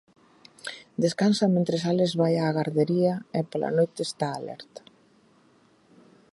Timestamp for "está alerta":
4.03-4.81